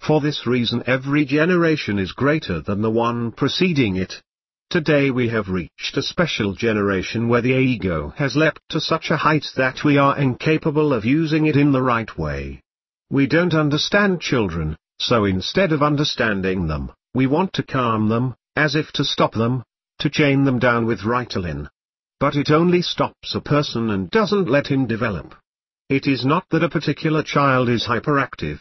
For 0.00 0.20
this 0.20 0.48
reason 0.48 0.82
every 0.84 1.24
generation 1.26 2.00
is 2.00 2.10
greater 2.10 2.60
than 2.60 2.82
the 2.82 2.90
one 2.90 3.30
preceding 3.30 3.94
it. 3.94 4.20
Today 4.68 5.12
we 5.12 5.28
have 5.28 5.48
reached 5.48 5.96
a 5.96 6.02
special 6.02 6.54
generation 6.54 7.28
where 7.28 7.40
the 7.40 7.54
ego 7.54 8.12
has 8.16 8.34
leapt 8.34 8.60
to 8.70 8.80
such 8.80 9.10
a 9.10 9.16
height 9.16 9.46
that 9.56 9.84
we 9.84 9.96
are 9.96 10.18
incapable 10.18 10.92
of 10.92 11.04
using 11.04 11.46
it 11.46 11.56
in 11.56 11.70
the 11.70 11.82
right 11.82 12.18
way. 12.18 12.62
We 13.10 13.28
don't 13.28 13.54
understand 13.54 14.20
children, 14.20 14.76
so 14.98 15.24
instead 15.24 15.70
of 15.70 15.84
understanding 15.84 16.66
them, 16.66 16.90
we 17.14 17.26
want 17.26 17.52
to 17.54 17.62
calm 17.62 18.08
them, 18.08 18.34
as 18.56 18.74
if 18.74 18.92
to 18.92 19.04
stop 19.04 19.32
them, 19.32 19.64
to 19.98 20.10
chain 20.10 20.44
them 20.44 20.58
down 20.58 20.86
with 20.86 21.00
Ritalin. 21.00 21.68
But 22.20 22.36
it 22.36 22.50
only 22.50 22.82
stops 22.82 23.34
a 23.34 23.40
person 23.40 23.90
and 23.90 24.10
doesn't 24.10 24.48
let 24.48 24.66
him 24.66 24.86
develop. 24.86 25.34
It 25.88 26.06
is 26.06 26.24
not 26.24 26.44
that 26.50 26.64
a 26.64 26.68
particular 26.68 27.22
child 27.22 27.68
is 27.68 27.86
hyperactive. 27.86 28.60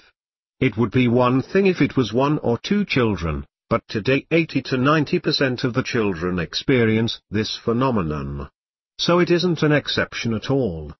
It 0.59 0.77
would 0.77 0.91
be 0.91 1.07
one 1.07 1.41
thing 1.41 1.65
if 1.65 1.81
it 1.81 1.97
was 1.97 2.13
one 2.13 2.37
or 2.39 2.57
two 2.57 2.85
children, 2.85 3.45
but 3.69 3.81
today 3.87 4.25
80 4.31 4.61
to 4.63 4.77
90% 4.77 5.63
of 5.63 5.73
the 5.73 5.83
children 5.83 6.39
experience 6.39 7.19
this 7.29 7.57
phenomenon. 7.57 8.49
So 8.97 9.19
it 9.19 9.29
isn't 9.29 9.61
an 9.61 9.71
exception 9.71 10.33
at 10.33 10.49
all. 10.49 10.93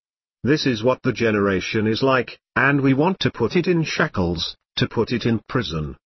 This 0.43 0.65
is 0.65 0.83
what 0.83 1.01
the 1.01 1.13
generation 1.13 1.87
is 1.87 2.03
like, 2.03 2.39
and 2.55 2.81
we 2.81 2.93
want 2.93 3.19
to 3.21 3.31
put 3.31 3.55
it 3.55 3.67
in 3.67 3.83
shackles, 3.83 4.55
to 4.75 4.87
put 4.87 5.11
it 5.11 5.25
in 5.25 5.39
prison. 5.47 5.97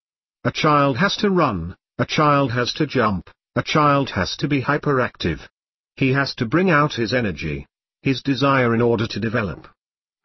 A 0.44 0.52
child 0.52 0.98
has 0.98 1.16
to 1.18 1.30
run, 1.30 1.76
a 2.00 2.06
child 2.06 2.52
has 2.52 2.74
to 2.74 2.88
jump, 2.88 3.30
a 3.56 3.62
child 3.62 4.10
has 4.10 4.36
to 4.38 4.48
be 4.48 4.64
hyperactive. 4.64 5.48
He 5.96 6.14
has 6.14 6.34
to 6.36 6.48
bring 6.48 6.72
out 6.72 6.96
his 6.96 7.14
energy, 7.14 7.68
his 8.02 8.24
desire 8.24 8.74
in 8.74 8.82
order 8.82 9.06
to 9.06 9.20
develop. 9.20 9.68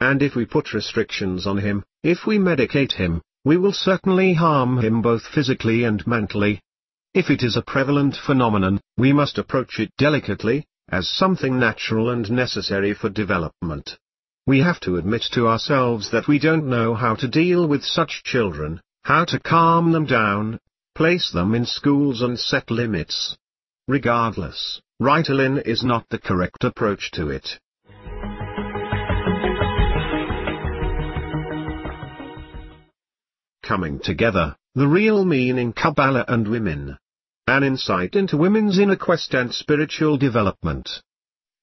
And 0.00 0.22
if 0.22 0.34
we 0.34 0.46
put 0.46 0.72
restrictions 0.72 1.46
on 1.46 1.58
him, 1.58 1.84
if 2.02 2.24
we 2.24 2.38
medicate 2.38 2.92
him, 2.92 3.20
we 3.44 3.58
will 3.58 3.74
certainly 3.74 4.32
harm 4.32 4.78
him 4.78 5.02
both 5.02 5.26
physically 5.26 5.84
and 5.84 6.06
mentally. 6.06 6.62
If 7.12 7.28
it 7.28 7.42
is 7.42 7.58
a 7.58 7.62
prevalent 7.62 8.16
phenomenon, 8.16 8.80
we 8.96 9.12
must 9.12 9.36
approach 9.36 9.78
it 9.78 9.90
delicately, 9.98 10.64
as 10.88 11.10
something 11.10 11.58
natural 11.58 12.08
and 12.08 12.30
necessary 12.30 12.94
for 12.94 13.10
development. 13.10 13.98
We 14.46 14.60
have 14.60 14.80
to 14.80 14.96
admit 14.96 15.24
to 15.32 15.46
ourselves 15.46 16.10
that 16.12 16.26
we 16.26 16.38
don't 16.38 16.70
know 16.70 16.94
how 16.94 17.16
to 17.16 17.28
deal 17.28 17.68
with 17.68 17.84
such 17.84 18.22
children, 18.22 18.80
how 19.06 19.24
to 19.24 19.38
calm 19.38 19.92
them 19.92 20.04
down, 20.04 20.58
place 20.96 21.30
them 21.30 21.54
in 21.54 21.64
schools 21.64 22.22
and 22.22 22.36
set 22.36 22.72
limits. 22.72 23.36
Regardless, 23.86 24.80
Ritalin 25.00 25.62
is 25.64 25.84
not 25.84 26.04
the 26.10 26.18
correct 26.18 26.64
approach 26.64 27.12
to 27.12 27.30
it. 27.30 27.60
coming 33.62 33.98
together, 33.98 34.56
the 34.74 34.86
real 34.86 35.24
meaning 35.24 35.72
Kabbalah 35.72 36.24
and 36.28 36.46
women. 36.48 36.96
An 37.48 37.64
insight 37.64 38.14
into 38.14 38.36
women's 38.36 38.78
inner 38.78 38.96
quest 38.96 39.34
and 39.34 39.52
spiritual 39.52 40.16
development. 40.16 40.88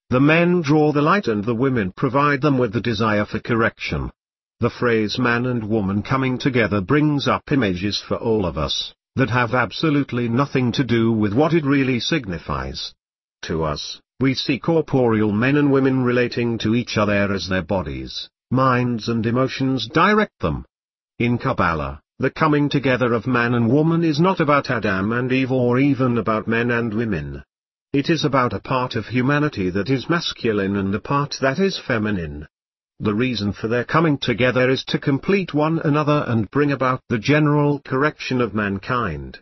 The 0.09 0.19
men 0.19 0.61
draw 0.61 0.91
the 0.91 1.01
light 1.01 1.27
and 1.27 1.43
the 1.43 1.55
women 1.55 1.93
provide 1.95 2.41
them 2.41 2.57
with 2.57 2.73
the 2.73 2.81
desire 2.81 3.25
for 3.25 3.39
correction. 3.39 4.11
The 4.63 4.69
phrase 4.69 5.19
man 5.19 5.45
and 5.45 5.65
woman 5.65 6.03
coming 6.03 6.37
together 6.37 6.79
brings 6.79 7.27
up 7.27 7.51
images 7.51 7.99
for 7.99 8.15
all 8.15 8.45
of 8.45 8.57
us, 8.57 8.93
that 9.17 9.29
have 9.29 9.53
absolutely 9.53 10.29
nothing 10.29 10.71
to 10.71 10.85
do 10.85 11.11
with 11.11 11.33
what 11.33 11.53
it 11.53 11.65
really 11.65 11.99
signifies. 11.99 12.93
To 13.41 13.65
us, 13.65 13.99
we 14.21 14.33
see 14.33 14.59
corporeal 14.59 15.33
men 15.33 15.57
and 15.57 15.69
women 15.69 16.05
relating 16.05 16.57
to 16.59 16.75
each 16.75 16.97
other 16.97 17.33
as 17.33 17.49
their 17.49 17.61
bodies, 17.61 18.29
minds 18.51 19.09
and 19.09 19.25
emotions 19.25 19.89
direct 19.89 20.39
them. 20.39 20.63
In 21.19 21.39
Kabbalah, 21.39 21.99
the 22.19 22.29
coming 22.29 22.69
together 22.69 23.11
of 23.11 23.27
man 23.27 23.55
and 23.55 23.69
woman 23.69 24.05
is 24.05 24.21
not 24.21 24.39
about 24.39 24.69
Adam 24.69 25.11
and 25.11 25.29
Eve 25.29 25.51
or 25.51 25.77
even 25.77 26.17
about 26.17 26.47
men 26.47 26.71
and 26.71 26.93
women. 26.93 27.43
It 27.91 28.09
is 28.09 28.23
about 28.23 28.53
a 28.53 28.61
part 28.61 28.95
of 28.95 29.07
humanity 29.07 29.71
that 29.71 29.89
is 29.89 30.09
masculine 30.09 30.77
and 30.77 30.95
a 30.95 31.01
part 31.01 31.35
that 31.41 31.59
is 31.59 31.77
feminine. 31.77 32.47
The 32.99 33.15
reason 33.15 33.53
for 33.53 33.67
their 33.67 33.83
coming 33.83 34.17
together 34.17 34.69
is 34.69 34.83
to 34.85 34.99
complete 34.99 35.53
one 35.53 35.79
another 35.79 36.23
and 36.27 36.49
bring 36.51 36.71
about 36.71 37.01
the 37.09 37.17
general 37.17 37.79
correction 37.79 38.39
of 38.39 38.53
mankind. 38.53 39.39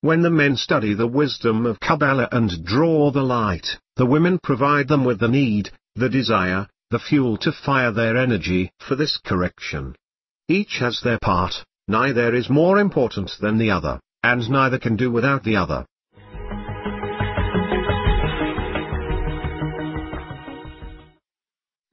When 0.00 0.22
the 0.22 0.30
men 0.30 0.56
study 0.56 0.94
the 0.94 1.06
wisdom 1.06 1.64
of 1.64 1.80
Kabbalah 1.80 2.28
and 2.32 2.64
draw 2.64 3.10
the 3.10 3.22
light, 3.22 3.78
the 3.96 4.06
women 4.06 4.38
provide 4.42 4.88
them 4.88 5.04
with 5.04 5.18
the 5.18 5.28
need, 5.28 5.70
the 5.94 6.08
desire, 6.08 6.66
the 6.90 6.98
fuel 6.98 7.36
to 7.38 7.52
fire 7.52 7.92
their 7.92 8.16
energy 8.16 8.70
for 8.78 8.96
this 8.96 9.18
correction. 9.18 9.94
Each 10.48 10.78
has 10.78 11.00
their 11.00 11.18
part, 11.18 11.64
neither 11.88 12.34
is 12.34 12.50
more 12.50 12.78
important 12.78 13.32
than 13.40 13.58
the 13.58 13.70
other, 13.70 14.00
and 14.22 14.48
neither 14.50 14.78
can 14.78 14.96
do 14.96 15.10
without 15.10 15.44
the 15.44 15.56
other. 15.56 15.86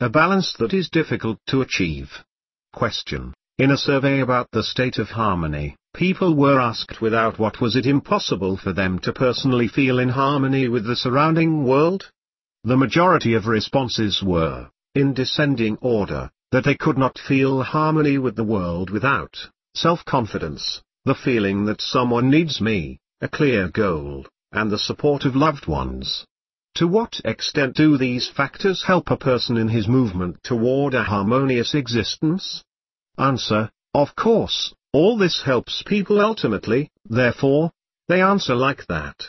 A 0.01 0.10
balance 0.10 0.53
that 0.60 0.74
is 0.74 0.89
difficult 0.89 1.39
to 1.48 1.62
achieve. 1.62 2.10
Question. 2.74 3.34
In 3.58 3.72
a 3.72 3.77
survey 3.77 4.20
about 4.20 4.50
the 4.51 4.63
state 4.63 4.98
of 4.98 5.10
harmony, 5.10 5.75
People 5.93 6.36
were 6.36 6.60
asked 6.60 7.01
without 7.01 7.38
what 7.38 7.60
was 7.60 7.75
it 7.75 7.86
impossible 7.86 8.55
for 8.55 8.72
them 8.72 8.98
to 9.00 9.12
personally 9.12 9.67
feel 9.67 10.00
in 10.00 10.08
harmony 10.08 10.70
with 10.70 10.86
the 10.86 10.96
surrounding 10.96 11.65
world? 11.65 12.10
The 12.63 12.77
majority 12.77 13.34
of 13.34 13.46
responses 13.46 14.24
were, 14.24 14.70
in 14.96 15.13
descending 15.13 15.77
order, 15.81 16.31
that 16.51 16.63
they 16.63 16.75
could 16.75 16.98
not 16.98 17.20
feel 17.20 17.62
harmony 17.62 18.17
with 18.17 18.38
the 18.38 18.46
world 18.46 18.89
without 18.89 19.50
self-confidence, 19.75 20.81
the 21.03 21.15
feeling 21.15 21.65
that 21.65 21.81
someone 21.81 22.29
needs 22.29 22.62
me, 22.62 23.00
a 23.20 23.27
clear 23.27 23.67
goal, 23.67 24.25
and 24.53 24.72
the 24.72 24.79
support 24.79 25.25
of 25.25 25.36
loved 25.36 25.67
ones. 25.67 26.25
To 26.75 26.87
what 26.87 27.19
extent 27.25 27.75
do 27.75 27.97
these 27.97 28.29
factors 28.29 28.83
help 28.83 29.11
a 29.11 29.17
person 29.17 29.57
in 29.57 29.67
his 29.67 29.87
movement 29.87 30.41
toward 30.43 30.93
a 30.93 31.03
harmonious 31.03 31.73
existence? 31.75 32.63
Answer, 33.17 33.69
of 33.93 34.15
course, 34.15 34.73
all 34.93 35.17
this 35.17 35.41
helps 35.43 35.83
people 35.83 36.21
ultimately, 36.21 36.89
therefore, 37.05 37.71
they 38.07 38.21
answer 38.21 38.55
like 38.55 38.87
that. 38.87 39.27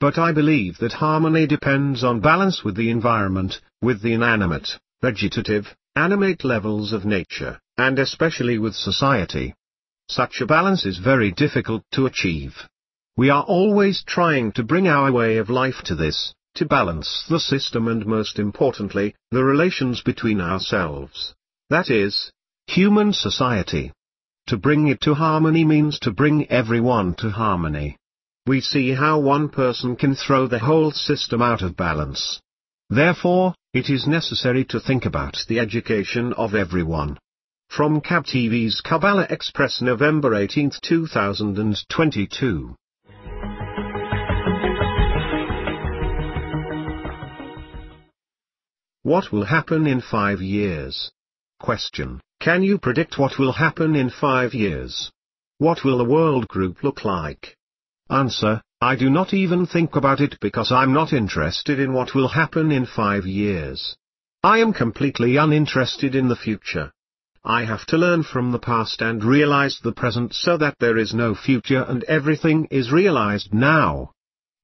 But 0.00 0.18
I 0.18 0.32
believe 0.32 0.78
that 0.78 0.92
harmony 0.94 1.46
depends 1.46 2.02
on 2.02 2.20
balance 2.20 2.64
with 2.64 2.74
the 2.74 2.90
environment, 2.90 3.60
with 3.80 4.02
the 4.02 4.12
inanimate, 4.12 4.78
vegetative, 5.00 5.74
animate 5.94 6.44
levels 6.44 6.92
of 6.92 7.04
nature, 7.04 7.60
and 7.78 7.98
especially 7.98 8.58
with 8.58 8.74
society. 8.74 9.54
Such 10.08 10.40
a 10.40 10.46
balance 10.46 10.84
is 10.84 10.98
very 10.98 11.30
difficult 11.30 11.84
to 11.92 12.06
achieve. 12.06 12.68
We 13.16 13.30
are 13.30 13.44
always 13.44 14.02
trying 14.02 14.52
to 14.52 14.64
bring 14.64 14.88
our 14.88 15.12
way 15.12 15.36
of 15.36 15.50
life 15.50 15.82
to 15.84 15.94
this, 15.94 16.34
to 16.54 16.66
balance 16.66 17.24
the 17.28 17.40
system 17.40 17.88
and 17.88 18.04
most 18.06 18.38
importantly, 18.38 19.14
the 19.30 19.44
relations 19.44 20.02
between 20.02 20.40
ourselves. 20.40 21.34
That 21.68 21.90
is, 21.90 22.32
human 22.66 23.12
society. 23.12 23.92
To 24.46 24.56
bring 24.56 24.88
it 24.88 25.00
to 25.02 25.14
harmony 25.14 25.64
means 25.64 25.98
to 26.00 26.10
bring 26.10 26.50
everyone 26.50 27.14
to 27.16 27.30
harmony. 27.30 27.96
We 28.46 28.60
see 28.60 28.90
how 28.92 29.20
one 29.20 29.48
person 29.48 29.96
can 29.96 30.16
throw 30.16 30.46
the 30.46 30.58
whole 30.58 30.90
system 30.90 31.40
out 31.42 31.62
of 31.62 31.76
balance. 31.76 32.40
Therefore, 32.88 33.54
it 33.72 33.88
is 33.88 34.08
necessary 34.08 34.64
to 34.66 34.80
think 34.80 35.06
about 35.06 35.36
the 35.46 35.60
education 35.60 36.32
of 36.32 36.56
everyone. 36.56 37.18
From 37.68 38.00
KAB 38.00 38.24
TV's 38.24 38.80
Kabbalah 38.80 39.28
Express 39.30 39.80
November 39.80 40.34
18, 40.34 40.72
2022. 40.82 42.74
What 49.10 49.32
will 49.32 49.46
happen 49.46 49.88
in 49.88 50.00
five 50.00 50.40
years? 50.40 51.10
Question. 51.58 52.20
Can 52.38 52.62
you 52.62 52.78
predict 52.78 53.18
what 53.18 53.40
will 53.40 53.50
happen 53.50 53.96
in 53.96 54.08
five 54.08 54.54
years? 54.54 55.10
What 55.58 55.82
will 55.82 55.98
the 55.98 56.12
world 56.16 56.46
group 56.46 56.84
look 56.84 57.04
like? 57.04 57.56
Answer, 58.08 58.62
I 58.80 58.94
do 58.94 59.10
not 59.10 59.34
even 59.34 59.66
think 59.66 59.96
about 59.96 60.20
it 60.20 60.38
because 60.40 60.70
I'm 60.70 60.92
not 60.92 61.12
interested 61.12 61.80
in 61.80 61.92
what 61.92 62.14
will 62.14 62.28
happen 62.28 62.70
in 62.70 62.86
five 62.86 63.26
years. 63.26 63.96
I 64.44 64.58
am 64.58 64.72
completely 64.72 65.36
uninterested 65.36 66.14
in 66.14 66.28
the 66.28 66.42
future. 66.46 66.92
I 67.44 67.64
have 67.64 67.86
to 67.86 67.98
learn 67.98 68.22
from 68.22 68.52
the 68.52 68.60
past 68.60 69.02
and 69.02 69.24
realize 69.24 69.80
the 69.82 69.98
present 70.00 70.34
so 70.34 70.56
that 70.58 70.76
there 70.78 70.96
is 70.96 71.12
no 71.12 71.34
future 71.34 71.82
and 71.82 72.04
everything 72.04 72.68
is 72.70 72.92
realized 72.92 73.52
now. 73.52 74.12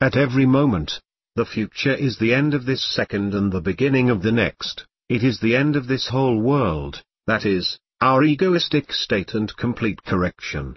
At 0.01 0.17
every 0.17 0.47
moment, 0.47 1.01
the 1.37 1.45
future 1.45 1.95
is 1.95 2.19
the 2.19 2.33
end 2.33 2.55
of 2.55 2.65
this 2.65 2.83
second 2.83 3.35
and 3.35 3.53
the 3.53 3.61
beginning 3.61 4.09
of 4.09 4.23
the 4.23 4.33
next, 4.33 4.87
it 5.11 5.23
is 5.23 5.39
the 5.39 5.55
end 5.55 5.77
of 5.77 5.87
this 5.87 6.09
whole 6.09 6.41
world, 6.41 7.03
that 7.27 7.45
is, 7.45 7.79
our 8.01 8.25
egoistic 8.25 8.91
state 8.91 9.35
and 9.35 9.55
complete 9.57 10.03
correction. 10.03 10.75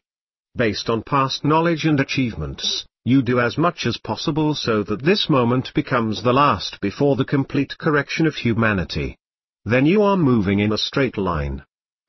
Based 0.57 0.89
on 0.89 1.01
past 1.03 1.45
knowledge 1.45 1.85
and 1.85 1.99
achievements, 2.01 2.85
you 3.05 3.21
do 3.21 3.39
as 3.39 3.57
much 3.57 3.85
as 3.85 3.97
possible 3.97 4.53
so 4.53 4.83
that 4.83 5.01
this 5.01 5.29
moment 5.29 5.73
becomes 5.73 6.21
the 6.21 6.33
last 6.33 6.81
before 6.81 7.15
the 7.15 7.23
complete 7.23 7.77
correction 7.77 8.27
of 8.27 8.35
humanity. 8.35 9.17
Then 9.63 9.85
you 9.85 10.01
are 10.01 10.17
moving 10.17 10.59
in 10.59 10.73
a 10.73 10.77
straight 10.77 11.17
line. 11.17 11.63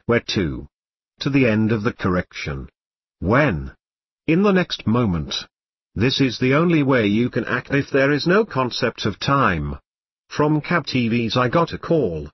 Where 0.06 0.24
to? 0.34 0.66
To 1.20 1.30
the 1.30 1.46
end 1.46 1.70
of 1.70 1.84
the 1.84 1.92
correction. 1.92 2.68
When? 3.20 3.72
In 4.26 4.42
the 4.42 4.52
next 4.52 4.88
moment. 4.88 5.46
This 5.96 6.20
is 6.20 6.38
the 6.38 6.54
only 6.54 6.84
way 6.84 7.08
you 7.08 7.30
can 7.30 7.44
act 7.46 7.72
if 7.72 7.90
there 7.90 8.12
is 8.12 8.24
no 8.24 8.44
concept 8.44 9.06
of 9.06 9.18
time. 9.18 9.76
From 10.28 10.60
KAB 10.60 10.86
TV's 10.86 11.36
I 11.36 11.48
got 11.48 11.72
a 11.72 11.78
call. 11.78 12.30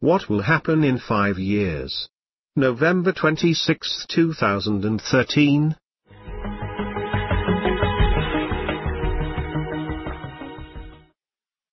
What 0.00 0.30
will 0.30 0.40
happen 0.40 0.82
in 0.84 0.98
five 0.98 1.38
years? 1.38 2.08
November 2.56 3.12
26, 3.12 4.06
2013. 4.08 5.76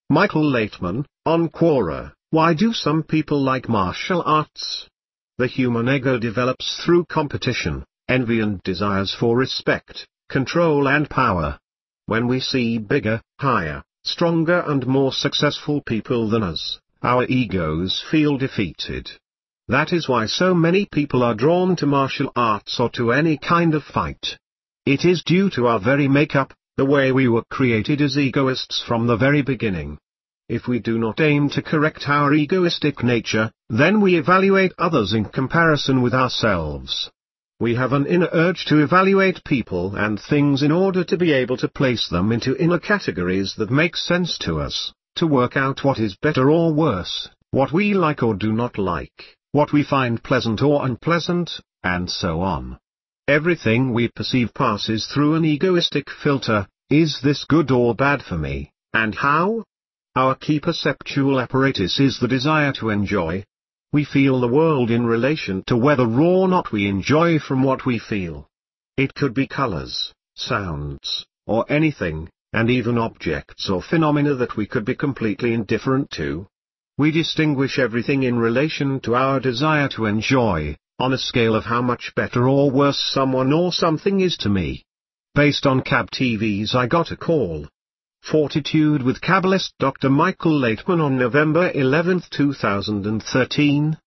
Michael 0.10 0.52
Laitman, 0.52 1.06
on 1.26 1.48
Quora, 1.48 2.12
why 2.32 2.54
do 2.54 2.74
some 2.74 3.04
people 3.04 3.42
like 3.42 3.70
martial 3.70 4.22
arts? 4.26 4.90
The 5.38 5.48
human 5.48 5.88
ego 5.88 6.20
develops 6.20 6.84
through 6.84 7.06
competition, 7.06 7.86
envy 8.10 8.42
and 8.42 8.62
desires 8.64 9.16
for 9.18 9.38
respect, 9.38 10.06
control 10.30 10.88
and 10.88 11.10
power. 11.10 11.60
When 12.08 12.28
we 12.28 12.40
see 12.40 12.78
bigger, 12.78 13.22
higher, 13.40 13.84
stronger 14.04 14.64
and 14.68 14.86
more 14.86 15.12
successful 15.12 15.82
people 15.82 16.30
than 16.30 16.44
us, 16.44 16.80
our 17.02 17.26
egos 17.26 18.04
feel 18.12 18.38
defeated. 18.38 19.10
That 19.68 19.92
is 19.94 20.08
why 20.08 20.28
so 20.28 20.54
many 20.54 20.86
people 20.86 21.24
are 21.24 21.34
drawn 21.34 21.76
to 21.78 21.88
martial 21.88 22.32
arts 22.36 22.80
or 22.80 22.90
to 22.92 23.12
any 23.12 23.38
kind 23.38 23.74
of 23.74 23.84
fight. 23.84 24.38
It 24.86 25.06
is 25.06 25.24
due 25.24 25.50
to 25.52 25.68
our 25.68 25.80
very 25.80 26.08
makeup, 26.08 26.54
the 26.78 26.86
way 26.86 27.12
we 27.12 27.28
were 27.28 27.44
created 27.50 28.02
as 28.02 28.18
egoists 28.18 28.84
from 28.86 29.08
the 29.08 29.18
very 29.18 29.42
beginning. 29.42 29.98
If 30.48 30.68
we 30.68 30.78
do 30.78 31.00
not 31.00 31.20
aim 31.20 31.50
to 31.52 31.64
correct 31.64 32.08
our 32.08 32.32
egoistic 32.32 33.04
nature, 33.04 33.52
then 33.70 34.02
we 34.02 34.16
evaluate 34.16 34.74
others 34.78 35.14
in 35.14 35.26
comparison 35.26 36.04
with 36.04 36.14
ourselves. 36.14 37.10
We 37.58 37.76
have 37.76 37.94
an 37.94 38.06
inner 38.06 38.28
urge 38.34 38.66
to 38.66 38.84
evaluate 38.84 39.46
people 39.46 39.96
and 39.96 40.20
things 40.20 40.62
in 40.62 40.74
order 40.74 41.06
to 41.06 41.18
be 41.18 41.32
able 41.32 41.56
to 41.58 41.70
place 41.70 42.10
them 42.10 42.34
into 42.34 42.62
inner 42.62 42.80
categories 42.80 43.56
that 43.58 43.72
make 43.72 43.96
sense 43.96 44.38
to 44.40 44.60
us 44.60 44.92
to 45.16 45.26
work 45.26 45.56
out 45.56 45.82
what 45.82 45.98
is 45.98 46.18
better 46.18 46.52
or 46.52 46.74
worse, 46.74 47.30
what 47.52 47.72
we 47.72 47.94
like 47.94 48.22
or 48.22 48.34
do 48.36 48.52
not 48.52 48.78
like, 48.78 49.38
what 49.54 49.72
we 49.72 49.84
find 49.84 50.22
pleasant 50.22 50.62
or 50.62 50.86
unpleasant, 50.86 51.62
and 51.82 52.10
so 52.10 52.42
on. 52.42 52.78
Everything 53.30 53.94
we 53.94 54.10
perceive 54.10 54.54
passes 54.54 55.08
through 55.08 55.36
an 55.36 55.46
egoistic 55.46 56.10
filter, 56.10 56.68
is 56.90 57.22
this 57.22 57.46
good 57.46 57.72
or 57.72 57.96
bad 57.96 58.22
for 58.22 58.38
me, 58.38 58.72
and 58.94 59.16
how? 59.16 59.64
Our 60.18 60.36
key 60.36 60.60
perceptual 60.60 61.40
apparatus 61.40 62.02
is 62.02 62.20
the 62.20 62.28
desire 62.28 62.74
to 62.74 62.90
enjoy. 62.90 63.46
We 63.96 64.04
feel 64.04 64.42
the 64.42 64.50
world 64.50 64.92
in 64.92 65.06
relation 65.06 65.64
to 65.68 65.78
whether 65.78 66.04
or 66.04 66.50
not 66.50 66.74
we 66.74 66.86
enjoy 66.86 67.40
from 67.40 67.64
what 67.64 67.86
we 67.86 67.98
feel. 67.98 68.50
It 68.98 69.16
could 69.16 69.34
be 69.34 69.48
colors, 69.48 70.14
sounds, 70.36 71.26
or 71.48 71.66
anything, 71.70 72.28
and 72.52 72.70
even 72.70 72.98
objects 72.98 73.70
or 73.70 73.82
phenomena 73.82 74.36
that 74.36 74.58
we 74.58 74.66
could 74.66 74.84
be 74.84 74.96
completely 74.96 75.54
indifferent 75.54 76.10
to. 76.18 76.46
We 76.98 77.12
distinguish 77.12 77.80
everything 77.80 78.24
in 78.24 78.38
relation 78.38 79.00
to 79.00 79.16
our 79.16 79.40
desire 79.40 79.88
to 79.96 80.08
enjoy, 80.08 80.76
on 81.00 81.14
a 81.14 81.18
scale 81.18 81.56
of 81.56 81.64
how 81.64 81.82
much 81.82 82.12
better 82.18 82.50
or 82.50 82.70
worse 82.70 83.00
someone 83.00 83.54
or 83.54 83.72
something 83.72 84.20
is 84.20 84.36
to 84.40 84.50
me. 84.50 84.84
Based 85.36 85.66
on 85.66 85.80
KAB 85.80 86.12
TV's 86.12 86.76
I 86.76 86.88
Got 86.88 87.12
a 87.12 87.16
Call. 87.16 87.70
Fortitude 88.32 89.04
with 89.04 89.22
Kabbalist 89.22 89.74
Dr. 89.78 90.10
Michael 90.10 90.60
Laitman 90.60 91.00
on 91.00 91.16
November 91.16 91.72
11, 91.76 92.24
2013. 92.32 93.98